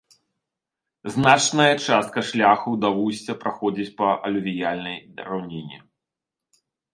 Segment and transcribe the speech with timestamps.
[1.15, 4.97] Значная частка шляху да вусця праходзіць па алювіяльнай
[5.29, 5.77] раўніне.